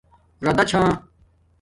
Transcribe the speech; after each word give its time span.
راداچھا 0.45 0.81